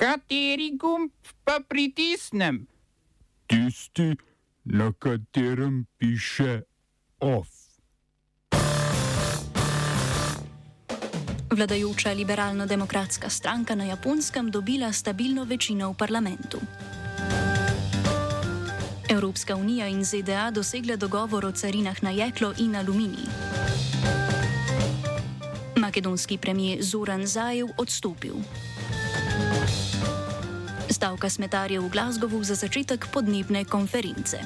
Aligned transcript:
Kateri 0.00 0.70
gumb 0.80 1.12
pa 1.44 1.60
pritisnem? 1.60 2.64
Tisti, 3.46 4.16
na 4.64 4.92
katerem 4.96 5.84
piše 5.98 6.62
OF. 7.20 7.48
Vladajoča 11.52 12.12
liberalno-demokratska 12.16 13.28
stranka 13.28 13.74
na 13.74 13.84
japonskem 13.84 14.48
dobila 14.50 14.92
stabilno 14.92 15.44
večino 15.44 15.92
v 15.92 15.96
parlamentu. 15.96 16.58
Evropska 19.08 19.56
unija 19.56 19.88
in 19.88 20.04
ZDA 20.04 20.50
dosegle 20.50 20.96
dogovor 20.96 21.44
o 21.44 21.52
carinah 21.52 22.02
na 22.02 22.10
jeklo 22.10 22.54
in 22.58 22.76
aluminij. 22.76 23.28
Makedonski 25.76 26.38
premijer 26.38 26.82
Zoran 26.82 27.26
Zajev 27.26 27.68
odstopil. 27.76 28.34
Stavka 31.00 31.32
smetarjev 31.32 31.80
v 31.80 31.96
Glasgowu 31.96 32.44
za 32.44 32.52
začetek 32.52 33.08
podnebne 33.08 33.64
konference. 33.64 34.36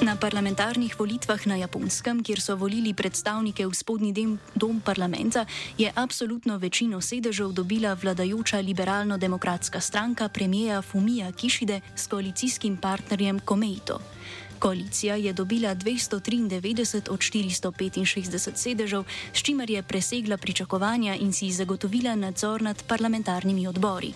Na 0.00 0.16
parlamentarnih 0.16 0.96
volitvah 0.96 1.44
na 1.44 1.60
Japonskem, 1.60 2.24
kjer 2.24 2.40
so 2.40 2.56
volili 2.56 2.96
predstavnike 2.96 3.68
v 3.68 3.74
spodnji 3.76 4.16
dom 4.56 4.80
parlamenta, 4.80 5.44
je 5.76 5.92
absolutno 5.92 6.56
večino 6.56 7.04
sedežev 7.04 7.52
dobila 7.52 7.92
vladajoča 7.92 8.56
liberalno-demokratska 8.64 9.76
stranka 9.84 10.32
premijeja 10.32 10.80
Fumija 10.80 11.28
Kišide 11.36 11.84
s 11.92 12.08
koalicijskim 12.08 12.80
partnerjem 12.80 13.44
Komeito. 13.44 14.00
Koalicija 14.58 15.14
je 15.16 15.32
dobila 15.32 15.74
293 15.74 17.10
od 17.10 17.20
465 17.20 18.56
sedežev, 18.56 19.04
s 19.32 19.42
čimer 19.42 19.70
je 19.70 19.82
presegla 19.82 20.36
pričakovanja 20.36 21.16
in 21.16 21.32
si 21.32 21.52
zagotovila 21.52 22.14
nadzor 22.14 22.62
nad 22.62 22.82
parlamentarnimi 22.82 23.66
odbori. 23.66 24.12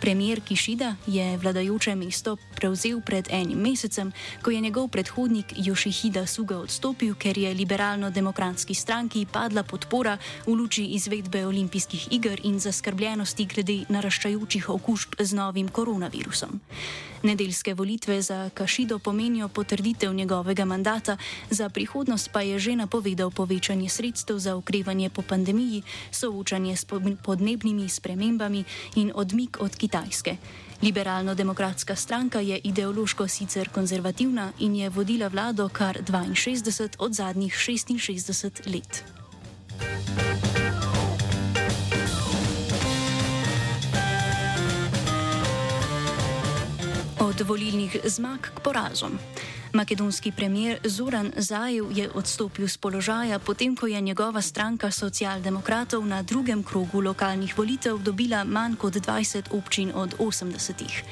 Premijer 0.00 0.40
Kišida 0.40 0.94
je 1.06 1.36
vladajoče 1.36 1.94
mesto 1.94 2.36
prevzel 2.56 3.00
pred 3.00 3.28
enim 3.30 3.58
mesecem, 3.58 4.12
ko 4.42 4.50
je 4.50 4.60
njegov 4.60 4.88
predhodnik 4.88 5.54
Jošihida 5.56 6.26
Suga 6.26 6.58
odstopil, 6.58 7.14
ker 7.14 7.38
je 7.38 7.54
liberalno-demokratski 7.54 8.74
stranki 8.74 9.26
padla 9.32 9.62
podpora 9.62 10.18
v 10.46 10.52
luči 10.52 10.84
izvedbe 10.84 11.46
olimpijskih 11.46 12.08
iger 12.12 12.40
in 12.44 12.60
zaskrbljenosti 12.60 13.46
glede 13.46 13.78
naraščajočih 13.88 14.68
okužb 14.68 15.14
z 15.18 15.32
novim 15.32 15.68
koronavirusom. 15.68 16.60
Nedeljske 17.24 17.74
volitve 17.74 18.22
za 18.22 18.50
Kašido 18.54 18.98
pomenijo 18.98 19.48
potrditev 19.48 20.14
njegovega 20.14 20.64
mandata, 20.64 21.16
za 21.50 21.68
prihodnost 21.68 22.30
pa 22.32 22.40
je 22.40 22.58
že 22.58 22.76
napovedal 22.76 23.30
povečanje 23.30 23.88
sredstev 23.88 24.38
za 24.38 24.56
okrevanje 24.56 25.10
po 25.10 25.22
pandemiji, 25.22 25.82
soočanje 26.10 26.76
s 26.76 26.84
podnebnimi 27.24 27.88
spremembami 27.88 28.64
in 28.96 29.12
odmik 29.14 29.56
od 29.60 29.76
Kitajske. 29.76 30.36
Liberalno-demokratska 30.82 31.96
stranka 31.96 32.40
je 32.40 32.60
ideološko 32.64 33.28
sicer 33.28 33.68
konzervativna 33.68 34.52
in 34.58 34.76
je 34.76 34.90
vodila 34.90 35.28
vlado 35.28 35.68
kar 35.68 35.98
62 36.02 36.96
od 36.98 37.12
zadnjih 37.12 37.54
66 37.54 38.74
let. 38.74 39.23
Od 47.34 47.46
volilnih 47.46 47.96
zmag 48.06 48.40
k 48.54 48.60
porazom. 48.62 49.18
Makedonski 49.72 50.30
premier 50.30 50.78
Zoran 50.86 51.32
Zajev 51.36 51.90
je 51.90 52.06
odstopil 52.14 52.68
z 52.68 52.78
položaja, 52.78 53.38
potem 53.42 53.74
ko 53.74 53.90
je 53.90 54.00
njegova 54.00 54.38
stranka 54.42 54.90
socialdemokratov 54.90 56.06
na 56.06 56.22
drugem 56.22 56.62
krogu 56.62 57.00
lokalnih 57.00 57.58
volitev 57.58 57.98
dobila 57.98 58.44
manj 58.44 58.76
kot 58.78 58.94
20 58.94 59.50
občin 59.50 59.90
od 59.94 60.14
80. 60.18 61.02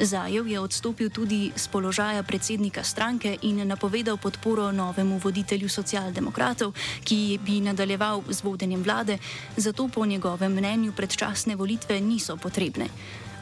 Zajev 0.00 0.48
je 0.48 0.60
odstopil 0.60 1.10
tudi 1.10 1.52
z 1.56 1.68
položaja 1.68 2.22
predsednika 2.22 2.80
stranke 2.80 3.36
in 3.42 3.68
napovedal 3.68 4.16
podporo 4.16 4.72
novemu 4.72 5.18
voditelju 5.18 5.68
socialdemokratov, 5.68 6.72
ki 7.04 7.38
bi 7.44 7.60
nadaljeval 7.60 8.24
z 8.28 8.42
vodenjem 8.42 8.82
vlade, 8.82 9.18
zato 9.56 9.88
po 9.88 10.06
njegovem 10.06 10.52
mnenju 10.52 10.92
predčasne 10.96 11.56
volitve 11.56 12.00
niso 12.00 12.36
potrebne. 12.36 12.88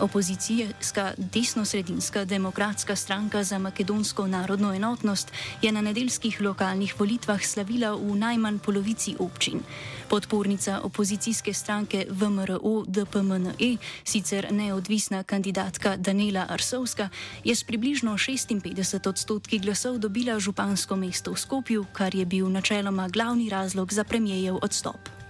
Opozicijska 0.01 1.13
desno-sredinska 1.17 2.25
demokratska 2.25 2.97
stranka 2.97 3.45
za 3.45 3.59
makedonsko 3.59 4.27
narodno 4.27 4.75
enotnost 4.75 5.33
je 5.63 5.73
na 5.73 5.81
nedeljskih 5.81 6.41
lokalnih 6.41 7.01
volitvah 7.01 7.43
slavila 7.43 7.95
v 7.95 8.17
najmanj 8.17 8.59
polovici 8.59 9.17
občin. 9.19 9.61
Podpornica 10.09 10.81
opozicijske 10.83 11.55
stranke 11.55 12.07
VMRO 12.11 12.85
DPMNE, 12.87 13.77
sicer 14.05 14.53
neodvisna 14.53 15.23
kandidatka 15.23 15.97
Daniela 15.97 16.47
Arsovska, 16.49 17.09
je 17.45 17.55
s 17.55 17.65
približno 17.65 18.13
56 18.13 19.09
odstotki 19.09 19.59
glasov 19.59 19.99
dobila 19.99 20.39
župansko 20.39 20.97
mesto 20.97 21.33
v 21.33 21.39
Skopju, 21.39 21.87
kar 21.93 22.15
je 22.15 22.25
bil 22.25 22.49
načeloma 22.49 23.09
glavni 23.09 23.49
razlog 23.49 23.93
za 23.93 24.05
premijejev 24.05 24.59
odstop. 24.63 25.24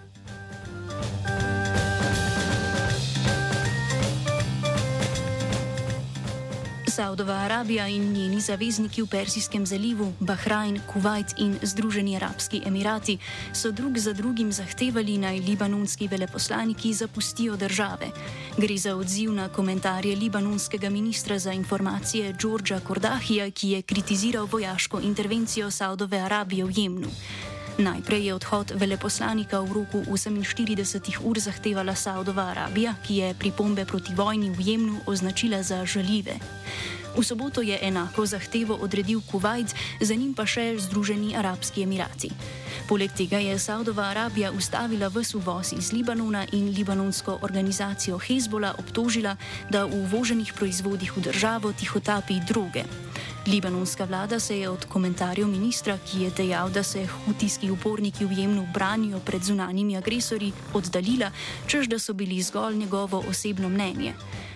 Saudova 6.94 7.34
Arabija 7.34 7.88
in 7.88 8.12
njeni 8.12 8.40
zavezniki 8.40 9.02
v 9.02 9.06
Persijskem 9.10 9.66
zalivu, 9.66 10.12
Bahrajn, 10.20 10.78
Kuwait 10.86 11.34
in 11.42 11.56
Združeni 11.62 12.16
arabski 12.16 12.60
emirati 12.66 13.18
so 13.52 13.72
drug 13.72 13.98
za 13.98 14.12
drugim 14.12 14.52
zahtevali 14.52 15.18
naj 15.18 15.38
libanonski 15.38 16.08
veleposlaniki 16.08 16.92
zapustijo 16.94 17.56
države. 17.56 18.10
Gre 18.58 18.76
za 18.78 18.94
odziv 18.96 19.32
na 19.32 19.48
komentarje 19.48 20.16
libanonskega 20.16 20.90
ministra 20.90 21.38
za 21.38 21.52
informacije 21.52 22.32
Džordža 22.32 22.80
Kordahija, 22.80 23.50
ki 23.50 23.70
je 23.70 23.82
kritiziral 23.82 24.46
vojaško 24.46 25.00
intervencijo 25.00 25.70
Saudove 25.70 26.18
Arabije 26.18 26.64
v 26.64 26.72
Jemnu. 26.76 27.10
Najprej 27.74 28.30
je 28.30 28.34
odhod 28.34 28.70
veleposlanika 28.78 29.58
v 29.58 29.82
roku 29.82 29.98
48 30.06 31.26
ur 31.26 31.34
zahtevala 31.34 31.98
Saudova 31.98 32.54
Arabija, 32.54 32.94
ki 33.02 33.14
je 33.16 33.34
pripombe 33.34 33.82
proti 33.82 34.14
vojni 34.14 34.54
v 34.54 34.60
Jemnu 34.62 35.02
označila 35.10 35.58
za 35.58 35.82
žaljive. 35.82 36.38
V 37.14 37.22
soboto 37.22 37.62
je 37.62 37.78
enako 37.82 38.26
zahtevo 38.26 38.74
odredil 38.78 39.22
Kuwait, 39.26 39.74
za 40.00 40.14
njim 40.14 40.34
pa 40.34 40.46
še 40.46 40.78
Združeni 40.78 41.34
arabski 41.34 41.82
emirati. 41.82 42.30
Poleg 42.86 43.10
tega 43.10 43.38
je 43.42 43.58
Saudova 43.58 44.10
Arabija 44.10 44.54
ustavila 44.54 45.10
vse 45.10 45.36
uvoz 45.36 45.74
iz 45.74 45.90
Libanona 45.90 46.46
in 46.52 46.70
libanonsko 46.70 47.38
organizacijo 47.42 48.18
Hezbola 48.18 48.74
obtožila, 48.78 49.36
da 49.70 49.82
v 49.82 49.98
uvoženih 50.06 50.54
proizvodih 50.54 51.10
v 51.16 51.26
državo 51.26 51.72
tihotapi 51.72 52.38
droge. 52.46 52.86
Libanonska 53.46 54.04
vlada 54.04 54.40
se 54.40 54.58
je 54.58 54.68
od 54.68 54.84
komentarjev 54.84 55.48
ministra, 55.48 55.98
ki 55.98 56.22
je 56.22 56.30
dejal, 56.30 56.70
da 56.70 56.82
se 56.82 57.06
hutijski 57.06 57.70
uporniki 57.70 58.24
v 58.24 58.38
Jemnu 58.38 58.66
branijo 58.74 59.20
pred 59.20 59.42
zunanjimi 59.42 59.96
agresorji, 59.96 60.52
oddaljila, 60.72 61.30
čež 61.66 61.86
da 61.86 61.98
so 61.98 62.12
bili 62.12 62.42
zgolj 62.42 62.76
njegovo 62.76 63.24
osebno 63.28 63.68
mnenje. 63.68 64.14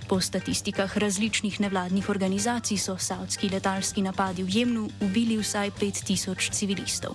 Po 0.08 0.20
statistikah 0.20 0.98
različnih 0.98 1.60
nevladnih 1.60 2.08
organizacij 2.08 2.78
so 2.78 2.96
savdski 2.98 3.48
letalski 3.48 4.02
napadi 4.02 4.42
v 4.42 4.56
Jemnu 4.56 4.88
ubili 5.00 5.36
vsaj 5.36 5.70
5000 5.70 6.50
civilistov. 6.50 7.12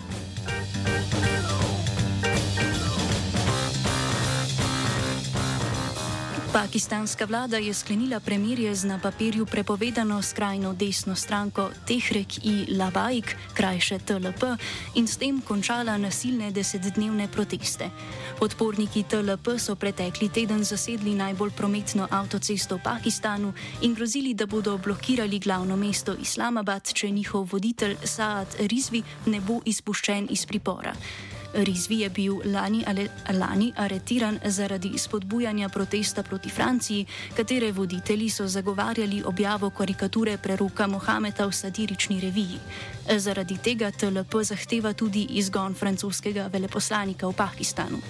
Pakistanska 6.54 7.26
vlada 7.26 7.58
je 7.58 7.74
sklenila 7.74 8.20
premirje 8.20 8.76
z 8.76 8.86
na 8.86 9.00
papirju 9.00 9.46
prepovedano 9.46 10.22
skrajno 10.22 10.74
desno 10.74 11.16
stranko 11.16 11.70
Tehrek 11.88 12.46
i 12.46 12.66
Labaik, 12.78 13.36
krajše 13.54 14.00
TLP, 14.00 14.44
in 14.96 15.08
s 15.08 15.18
tem 15.18 15.42
končala 15.42 15.98
nasilne 15.98 16.52
desetdnevne 16.52 17.28
proteste. 17.28 17.90
Podporniki 18.40 19.04
TLP 19.04 19.58
so 19.58 19.76
pretekli 19.76 20.30
teden 20.30 20.64
zasedli 20.64 21.16
najbolj 21.16 21.52
prometno 21.58 22.08
avtocesto 22.12 22.78
v 22.78 22.84
Pakistanu 22.84 23.54
in 23.82 23.94
grozili, 23.94 24.34
da 24.34 24.46
bodo 24.46 24.78
blokirali 24.78 25.40
glavno 25.40 25.76
mesto 25.76 26.14
Islamabad, 26.14 26.94
če 26.94 27.10
njihov 27.12 27.50
voditelj 27.52 27.98
Saad 28.04 28.48
Rizvi 28.60 29.04
ne 29.26 29.42
bo 29.42 29.58
izpuščen 29.66 30.28
iz 30.30 30.46
pripora. 30.46 30.94
Rizvi 31.54 32.00
je 32.00 32.10
bil 32.10 32.42
lani, 32.46 32.84
ale, 32.88 33.08
lani 33.34 33.74
aretiran 33.78 34.40
zaradi 34.46 34.98
spodbujanja 34.98 35.70
protesta 35.70 36.24
proti 36.24 36.50
Franciji, 36.50 37.06
katere 37.36 37.72
voditelji 37.72 38.30
so 38.30 38.48
zagovarjali 38.48 39.24
objavo 39.26 39.70
karikature 39.70 40.38
preroka 40.38 40.88
Mohameda 40.88 41.46
v 41.46 41.52
satirični 41.52 42.20
reviji. 42.20 42.60
Zaradi 43.18 43.58
tega 43.58 43.92
TLP 43.92 44.44
zahteva 44.44 44.94
tudi 44.94 45.28
izgon 45.30 45.74
francoskega 45.74 46.48
veleposlanika 46.48 47.28
v 47.28 47.34
Pakistanu. 47.34 48.02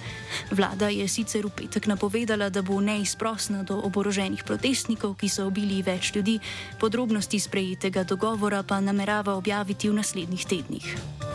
Vlada 0.50 0.88
je 0.88 1.08
sicer 1.08 1.46
v 1.46 1.50
petek 1.50 1.86
napovedala, 1.86 2.48
da 2.48 2.62
bo 2.62 2.80
neizprosna 2.80 3.62
do 3.62 3.76
oboroženih 3.84 4.44
protestnikov, 4.44 5.18
ki 5.20 5.28
so 5.28 5.46
ubili 5.46 5.82
več 5.82 6.14
ljudi, 6.14 6.38
podrobnosti 6.80 7.40
sprejetega 7.40 8.04
dogovora 8.04 8.62
pa 8.62 8.80
namerava 8.80 9.34
objaviti 9.36 9.90
v 9.90 10.00
naslednjih 10.00 10.46
tednih. 10.46 11.33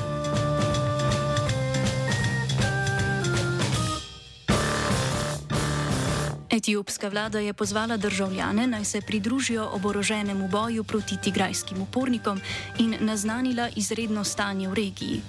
Etiopska 6.60 7.08
vlada 7.10 7.40
je 7.40 7.54
pozvala 7.54 7.98
državljane 7.98 8.68
naj 8.68 8.86
se 8.86 9.02
pridružijo 9.02 9.70
oboroženemu 9.74 10.48
boju 10.48 10.84
proti 10.84 11.16
tigrajskim 11.24 11.82
upornikom 11.82 12.42
in 12.80 12.98
naznanila 13.00 13.70
izredno 13.76 14.24
stanje 14.24 14.68
v 14.68 14.74
regiji. 14.74 15.22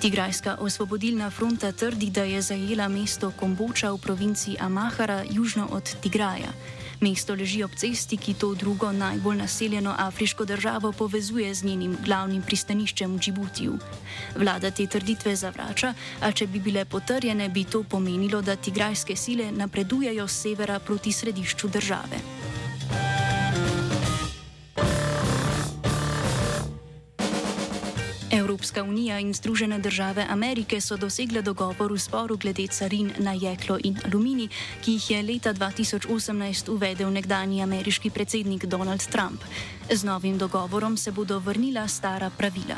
Tigrajska 0.00 0.56
osvobodilna 0.60 1.30
fronta 1.30 1.72
trdi, 1.72 2.10
da 2.10 2.22
je 2.22 2.42
zajela 2.42 2.88
mesto 2.88 3.32
Komboča 3.40 3.90
v 3.90 3.98
provinciji 3.98 4.56
Amahara 4.60 5.24
južno 5.30 5.68
od 5.72 5.96
Tigraja. 6.02 6.52
Mesto 7.00 7.34
leži 7.34 7.60
ob 7.64 7.74
cesti, 7.76 8.16
ki 8.16 8.34
to 8.34 8.54
drugo 8.54 8.92
najbolj 8.92 9.36
naseljeno 9.36 9.94
afriško 9.98 10.44
državo 10.44 10.92
povezuje 10.92 11.54
z 11.54 11.64
njenim 11.64 11.96
glavnim 12.04 12.42
pristaniščem 12.42 13.16
v 13.16 13.20
Džibutiju. 13.20 13.78
Vlada 14.36 14.70
te 14.70 14.86
trditve 14.86 15.36
zavrača, 15.36 15.92
a 16.20 16.32
če 16.32 16.46
bi 16.46 16.60
bile 16.60 16.84
potrjene, 16.84 17.48
bi 17.48 17.64
to 17.64 17.82
pomenilo, 17.82 18.40
da 18.42 18.56
tigrajske 18.56 19.16
sile 19.16 19.52
napredujejo 19.52 20.28
z 20.28 20.42
severa 20.42 20.78
proti 20.78 21.12
središču 21.12 21.68
države. 21.68 22.35
Evropska 28.36 28.82
unija 28.82 29.18
in 29.18 29.34
Združene 29.34 29.78
države 29.78 30.26
Amerike 30.28 30.80
so 30.80 30.96
dosegle 30.96 31.42
dogovor 31.42 31.92
v 31.92 31.98
sporu 31.98 32.36
glede 32.36 32.66
carin 32.68 33.12
na 33.18 33.32
jeklo 33.32 33.78
in 33.84 33.96
aluminij, 34.04 34.48
ki 34.84 34.92
jih 34.92 35.10
je 35.10 35.22
leta 35.22 35.54
2018 35.54 36.68
uvedel 36.68 37.10
nekdani 37.10 37.62
ameriški 37.62 38.10
predsednik 38.10 38.66
Donald 38.66 39.06
Trump. 39.08 39.40
Z 39.90 40.04
novim 40.04 40.38
dogovorom 40.38 40.96
se 40.96 41.12
bodo 41.12 41.38
vrnila 41.38 41.88
stara 41.88 42.30
pravila. 42.30 42.76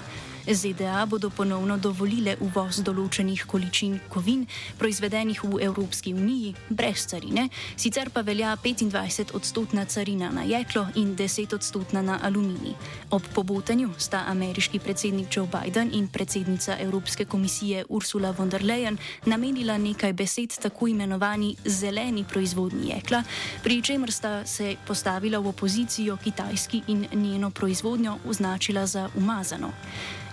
ZDA 0.54 1.06
bodo 1.06 1.28
ponovno 1.30 1.76
dovolile 1.76 2.36
uvoz 2.40 2.78
določenih 2.80 3.42
količin 3.46 3.98
kovin, 4.08 4.46
proizvedenih 4.80 5.42
v 5.44 5.60
Evropski 5.66 6.14
uniji, 6.16 6.54
brez 6.70 7.04
carine, 7.10 7.48
sicer 7.76 8.08
pa 8.14 8.22
velja 8.24 8.54
25-odstotna 8.56 9.84
carina 9.92 10.30
na 10.32 10.46
jeklo 10.48 10.86
in 10.96 11.12
10-odstotna 11.16 12.02
na 12.02 12.16
aluminij. 12.24 12.72
Ob 13.10 13.28
pobotanju 13.34 13.90
sta 13.98 14.24
ameriški 14.32 14.80
predsednik 14.80 15.28
Joe 15.36 15.48
Biden 15.52 15.92
in 15.92 16.08
predsednica 16.08 16.78
Evropske 16.80 17.24
komisije 17.24 17.84
Ursula 17.88 18.30
von 18.30 18.48
der 18.48 18.64
Leyen 18.64 18.96
namenila 19.26 19.76
nekaj 19.78 20.12
besed 20.12 20.56
tako 20.62 20.88
imenovani 20.88 21.56
zeleni 21.64 22.24
proizvodnji 22.24 22.88
jekla, 22.94 23.22
pri 23.62 23.82
čemer 23.82 24.12
sta 24.12 24.46
se 24.46 24.76
postavila 24.86 25.38
v 25.38 25.52
opozicijo 25.52 26.16
Kitajski 26.16 26.82
in 26.88 27.06
njeno 27.12 27.50
proizvodnjo 27.50 28.18
označila 28.24 28.86
za 28.86 29.08
umazano. 29.16 29.72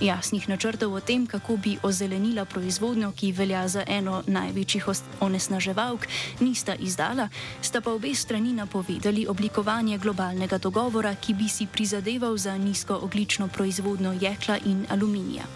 Jasnih 0.05 0.45
načrtov 0.45 0.93
o 0.93 0.99
tem, 1.01 1.25
kako 1.25 1.57
bi 1.57 1.79
ozelenila 1.81 2.45
proizvodnjo, 2.45 3.09
ki 3.17 3.31
velja 3.33 3.63
za 3.67 3.81
eno 3.87 4.21
največjih 4.27 4.85
onesnaževalk, 5.19 6.05
nista 6.45 6.75
izdala, 6.77 7.25
sta 7.61 7.81
pa 7.81 7.89
obe 7.89 8.13
strani 8.13 8.53
napovedali 8.53 9.25
oblikovanje 9.25 9.97
globalnega 9.97 10.61
dogovora, 10.61 11.15
ki 11.15 11.33
bi 11.33 11.49
si 11.49 11.65
prizadeval 11.65 12.37
za 12.37 12.53
nizkooglično 12.57 13.47
proizvodnjo 13.47 14.13
jekla 14.21 14.59
in 14.65 14.85
aluminija. 14.89 15.49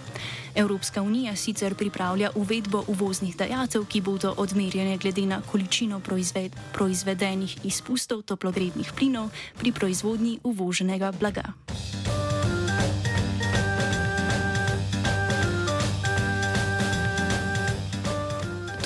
Evropska 0.55 1.01
unija 1.01 1.35
sicer 1.35 1.75
pripravlja 1.75 2.31
uvedbo 2.35 2.83
uvoznih 2.87 3.37
dajatev, 3.37 3.85
ki 3.85 4.01
bodo 4.01 4.33
odmerjene 4.37 4.97
glede 4.97 5.25
na 5.25 5.41
količino 5.51 5.99
proizved 5.99 6.57
proizvedenih 6.73 7.65
izpustov 7.65 8.21
toplogrednih 8.21 8.93
plinov 8.97 9.29
pri 9.59 9.71
proizvodnji 9.71 10.39
uvoženega 10.43 11.11
blaga. 11.11 11.53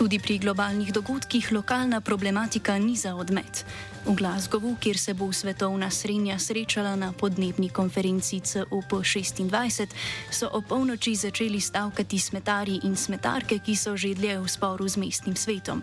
Tudi 0.03 0.19
pri 0.19 0.35
globalnih 0.35 0.91
dogodkih 0.91 1.51
lokalna 1.55 2.01
problematika 2.03 2.75
ni 2.75 2.91
za 2.95 3.15
odmet. 3.15 3.63
V 4.03 4.11
Glasgowu, 4.11 4.75
kjer 4.75 4.97
se 4.99 5.13
bo 5.13 5.31
svetovna 5.31 5.87
srednja 5.87 6.35
srečala 6.39 6.95
na 6.95 7.13
podnebni 7.15 7.69
konferenci 7.69 8.39
COP26, 8.43 9.87
so 10.27 10.49
o 10.51 10.59
polnoči 10.61 11.15
začeli 11.15 11.61
stavkati 11.61 12.19
smetari 12.19 12.83
in 12.83 12.99
smetarke, 12.99 13.63
ki 13.63 13.75
so 13.79 13.95
že 13.95 14.11
dlje 14.11 14.43
v 14.43 14.47
sporu 14.51 14.83
z 14.83 14.99
mestnim 14.99 15.39
svetom. 15.39 15.79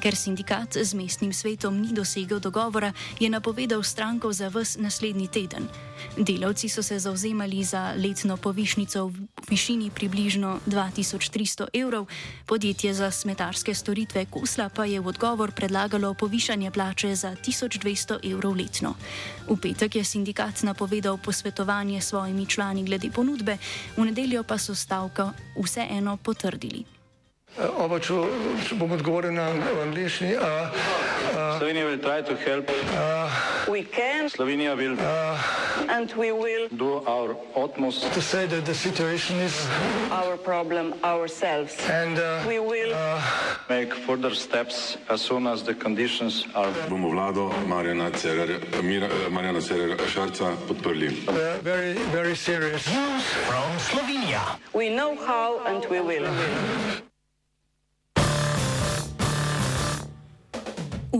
Ker 0.00 0.16
sindikat 0.16 0.80
z 0.80 0.96
mestnim 0.96 1.28
svetom 1.28 1.76
ni 1.76 1.92
dosegel 1.92 2.40
dogovora, 2.40 2.92
je 3.20 3.28
napovedal 3.28 3.82
stranko 3.84 4.32
za 4.32 4.48
vse 4.48 4.80
naslednji 4.80 5.28
teden. 5.28 5.68
Delavci 6.16 6.68
so 6.68 6.82
se 6.82 6.98
zauzemali 6.98 7.64
za 7.64 7.92
letno 7.96 8.36
povišnico 8.36 9.06
v 9.06 9.28
višini 9.50 9.90
približno 9.90 10.60
2300 10.66 11.68
evrov, 11.72 12.08
podjetje 12.46 12.94
za 12.94 13.10
smetarske 13.10 13.74
storitve 13.74 14.24
Kusla 14.24 14.68
pa 14.72 14.84
je 14.84 15.00
v 15.00 15.06
odgovor 15.06 15.52
predlagalo 15.52 16.14
povišanje 16.14 16.70
plače 16.70 17.14
za 17.14 17.36
1200 17.36 18.24
evrov 18.32 18.56
letno. 18.56 18.94
V 19.48 19.56
petek 19.60 20.00
je 20.00 20.04
sindikat 20.04 20.62
napovedal 20.62 21.20
posvetovanje 21.20 22.00
s 22.00 22.08
svojimi 22.08 22.46
člani 22.46 22.84
glede 22.84 23.10
ponudbe, 23.12 23.58
v 23.96 24.04
nedeljo 24.04 24.42
pa 24.48 24.56
so 24.58 24.74
stavko 24.74 25.32
vseeno 25.60 26.16
potrdili. 26.16 26.99
Oba, 27.58 27.98
če, 27.98 28.14
če 28.68 28.76
bom 28.78 28.92
odgovoril 28.94 29.34
na 29.34 29.50
angliški. 29.82 30.36
Slovenija 31.58 31.86
bo 31.86 31.96
poskušala 31.98 32.62
pomagati. 32.62 34.30
Slovenija 34.30 34.76
bo 34.76 34.82
naredila 34.82 35.06
naš 35.90 37.34
utmost, 37.54 38.06
da 38.06 38.08
bo 38.14 38.20
rekla, 38.32 38.60
da 38.60 38.70
je 38.70 38.74
situacija 38.74 39.38
naš 39.38 40.38
problem, 40.44 40.92
naš. 41.02 41.74
In 41.90 42.14
mi 42.48 42.58
bomo 42.58 42.72
naredili 42.72 42.94
nadaljnje 43.68 43.90
korake, 44.06 44.96
as 45.08 45.20
soon 45.20 45.46
as 45.46 45.62
the 45.62 45.74
conditions 45.74 46.46
are. 46.54 46.72
Bomo 46.88 47.08
vlado 47.10 47.52
Marjana 47.66 48.10
Cererera 49.60 50.06
Šarca 50.08 50.56
podprli. 50.68 51.10
Very, 51.62 51.94
very 52.12 52.36
serious. 52.36 52.86
News 52.86 53.24
from 53.46 53.78
Slovenija. 53.90 54.40
We 54.72 54.88
know 54.88 55.16
how 55.26 55.58
and 55.66 55.84
we 55.90 56.00
will. 56.00 56.26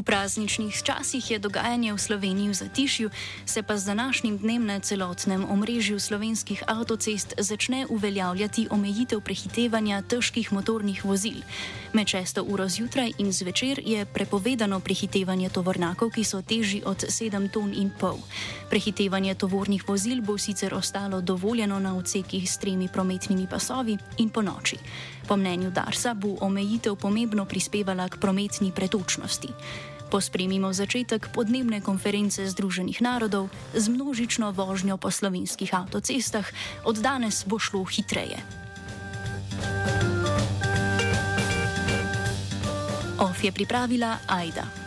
V 0.01 0.03
prazničnih 0.03 0.73
časih 0.73 1.21
je 1.21 1.37
dogajanje 1.37 1.93
v 1.93 2.01
Sloveniji 2.01 2.49
v 2.49 2.57
zatišju, 2.57 3.09
se 3.45 3.61
pa 3.61 3.77
z 3.77 3.93
današnjim 3.93 4.39
dnem 4.41 4.65
na 4.67 4.81
celotnem 4.81 5.45
omrežju 5.45 6.01
slovenskih 6.01 6.63
avtocest 6.67 7.37
začne 7.37 7.85
uveljavljati 7.85 8.73
omejitev 8.73 9.21
prehitevanja 9.21 10.01
težkih 10.03 10.53
motornih 10.57 11.05
vozil. 11.05 11.45
Med 11.93 12.09
6. 12.09 12.41
uro 12.49 12.69
zjutraj 12.69 13.13
in 13.19 13.33
zvečer 13.33 13.81
je 13.85 14.07
prepovedano 14.09 14.81
prehitevanje 14.81 15.53
tovornjakov, 15.53 16.17
ki 16.17 16.25
so 16.25 16.41
težji 16.41 16.81
od 16.81 17.05
7 17.05 17.53
ton 17.53 17.69
in 17.77 17.93
pol. 17.93 18.17
Prehitevanje 18.73 19.35
tovornih 19.35 19.85
vozil 19.85 20.25
bo 20.25 20.39
sicer 20.39 20.75
ostalo 20.75 21.21
dovoljeno 21.21 21.77
na 21.79 21.97
odsekih 21.97 22.51
s 22.51 22.57
tremi 22.57 22.89
prometnimi 22.89 23.47
pasovi 23.51 23.99
in 24.17 24.31
po 24.33 24.41
noči. 24.43 24.81
Po 25.29 25.37
mnenju 25.37 25.71
Darsa 25.71 26.15
bo 26.15 26.41
omejitev 26.41 26.97
pomembno 26.97 27.45
prispevala 27.45 28.09
k 28.09 28.17
prometni 28.17 28.73
pretočnosti. 28.73 29.49
Pospremimo 30.11 30.75
začetek 30.75 31.31
podnebne 31.31 31.79
konference 31.79 32.43
Združenih 32.43 32.99
narodov 32.99 33.47
z 33.71 33.87
množično 33.87 34.51
vožnjo 34.51 34.99
po 34.99 35.07
slovenskih 35.07 35.71
avtocestah, 35.71 36.43
od 36.83 36.99
danes 36.99 37.47
bo 37.47 37.63
šlo 37.63 37.87
hitreje. 37.87 38.43
OF 43.23 43.39
je 43.39 43.53
pripravila 43.55 44.19
Aida. 44.27 44.80